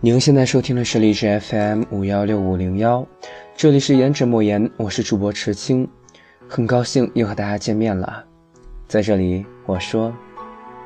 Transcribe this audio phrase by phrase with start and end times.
[0.00, 3.04] 您现在收听的是荔枝 FM 五幺六五零幺，
[3.56, 5.88] 这里是颜值莫言，我是主播池青，
[6.48, 8.24] 很高兴又和大家见面了。
[8.86, 10.14] 在这里，我说，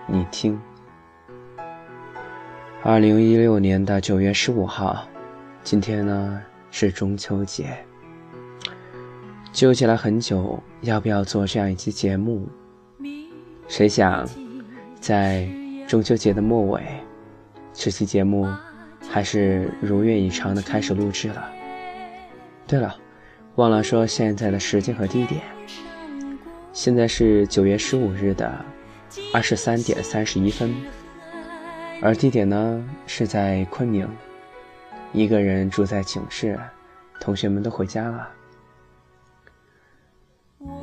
[0.06, 0.58] 你听。
[2.82, 5.06] 二零一六年的九月十五号，
[5.62, 7.66] 今天呢是中秋节，
[9.52, 12.48] 纠结了很久，要不要做这样一期节目？
[13.68, 14.26] 谁想，
[14.98, 15.46] 在
[15.86, 16.82] 中秋节的末尾，
[17.74, 18.48] 这期节目
[19.12, 21.52] 还是如愿以偿的开始录制了。
[22.66, 22.96] 对了，
[23.56, 25.42] 忘了说现在的时间和地点，
[26.72, 28.50] 现在是九月十五日的
[29.34, 30.74] 二十三点三十一分。
[32.00, 34.08] 而地点呢是在昆明，
[35.12, 36.58] 一个人住在寝室，
[37.20, 38.28] 同学们都回家了。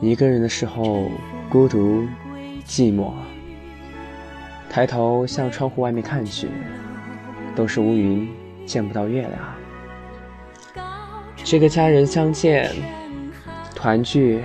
[0.02, 1.09] 一个人的时候，
[1.50, 2.08] 孤独、
[2.64, 3.12] 寂寞。
[4.70, 6.48] 抬头向窗户外面看去，
[7.55, 8.30] 都是乌云，
[8.66, 9.33] 见不到月亮。
[11.44, 12.72] 这个家人相见、
[13.75, 14.44] 团聚、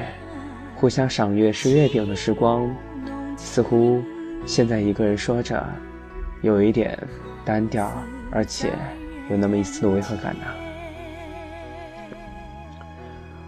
[0.76, 2.68] 互相赏月吃月饼的时光，
[3.36, 4.02] 似乎
[4.46, 5.64] 现在一个人说着。
[6.42, 6.98] 有一点
[7.42, 7.90] 单调，
[8.30, 8.70] 而且
[9.30, 10.44] 有那么一丝的违和感呢。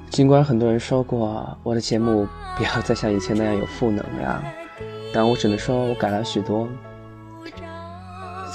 [0.08, 2.26] 尽管很多人说过我的节目
[2.56, 4.42] 不要再像以前那样有负能量，
[5.12, 6.66] 但我只能说我改了许多。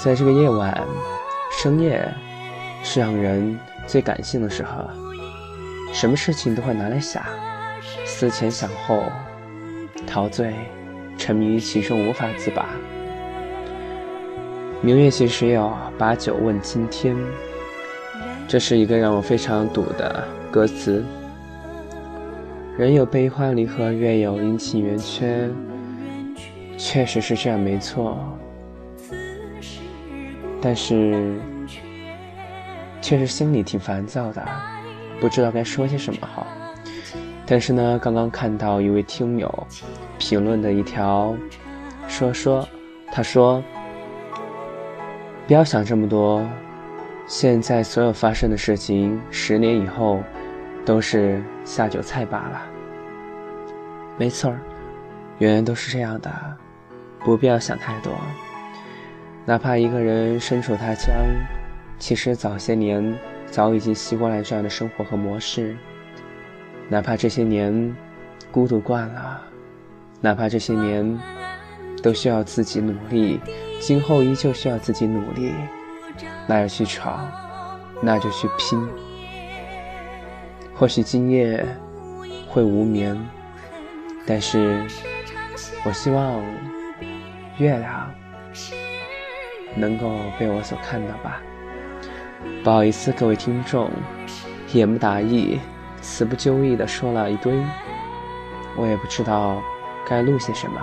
[0.02, 0.84] 在这个夜晚，
[1.52, 2.04] 深夜
[2.82, 4.90] 是让人最感性的时候，
[5.92, 7.22] 什么事情都会拿来想，
[8.04, 9.04] 思前想后，
[10.04, 10.54] 陶醉，
[11.16, 12.70] 沉迷于其中无法自拔。
[14.80, 15.72] 明月几时有？
[15.96, 17.16] 把酒问青天。
[18.48, 21.04] 这是一个让我非常堵的歌词。
[22.76, 25.48] 人有悲欢离合，月有阴晴圆缺，
[26.76, 28.18] 确实是这样，没错。
[30.62, 31.38] 但是，
[33.00, 34.46] 确实心里挺烦躁的，
[35.20, 36.46] 不知道该说些什么好。
[37.44, 39.66] 但是呢，刚刚看到一位听友
[40.18, 41.36] 评论的一条
[42.08, 42.66] 说说，
[43.10, 43.62] 他说。
[45.44, 46.48] 不要想这么多，
[47.26, 50.22] 现在所有发生的事情，十年以后
[50.86, 52.62] 都是下酒菜罢了。
[54.16, 54.60] 没错儿，
[55.40, 56.30] 永远都是这样的，
[57.24, 58.12] 不必要想太多。
[59.44, 61.12] 哪怕一个人身处他乡，
[61.98, 65.76] 其实早些年早已经习惯了这样的生活和模式。
[66.88, 67.94] 哪怕这些年
[68.52, 69.42] 孤独惯了，
[70.20, 71.18] 哪怕这些年
[72.02, 73.40] 都需要自己努力。
[73.80, 75.52] 今后依旧需要自己努力，
[76.46, 77.28] 那就去闯，
[78.00, 78.88] 那就去拼。
[80.72, 81.66] 或许今夜
[82.48, 83.20] 会无眠，
[84.24, 84.86] 但是
[85.84, 86.40] 我希望
[87.58, 88.08] 月亮
[89.74, 91.40] 能够被我所看到吧。
[92.64, 93.90] 不好意思，各位听众，
[94.72, 95.58] 言不达意，
[96.00, 97.52] 词不就意的说了一堆，
[98.76, 99.62] 我也不知道
[100.08, 100.80] 该录些什么。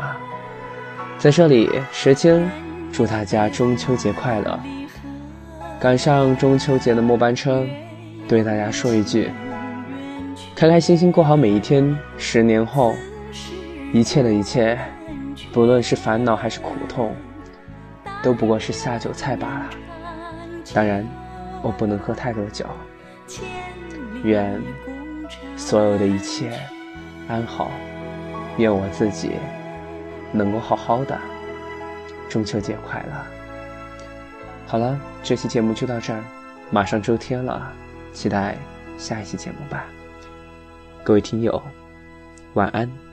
[1.17, 2.49] 在这里，时间。
[2.91, 4.59] 祝大家中秋节快乐！
[5.79, 7.63] 赶上中秋节的末班车，
[8.27, 9.29] 对大家说一句：
[10.55, 11.95] 开开心心过好每一天。
[12.17, 12.95] 十年后，
[13.93, 14.75] 一切的一切，
[15.53, 17.13] 不论是烦恼还是苦痛，
[18.21, 19.69] 都不过是下酒菜罢了。
[20.73, 21.05] 当然，
[21.61, 22.65] 我不能喝太多酒。
[24.23, 24.61] 愿
[25.55, 26.59] 所有的一切
[27.27, 27.71] 安好，
[28.57, 29.31] 愿我自己
[30.31, 31.17] 能够好好的。
[32.27, 33.13] 中秋节快乐！
[34.67, 36.23] 好了，这期节目就到这儿，
[36.69, 37.71] 马上周天了，
[38.13, 38.55] 期待
[38.97, 39.85] 下一期节目吧。
[41.03, 41.61] 各位听友，
[42.53, 43.08] 晚安。